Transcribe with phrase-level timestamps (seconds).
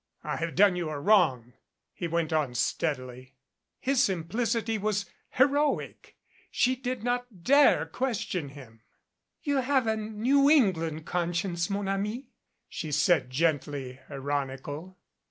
[0.23, 1.53] "I have done you a wrong,"
[1.93, 3.35] he went on steadily.
[3.79, 6.15] His simplicity was heroic.
[6.49, 8.81] She did not dare question him.
[9.43, 12.29] "You have a New England conscience, mon ami"
[12.67, 14.97] she said, gently ironical.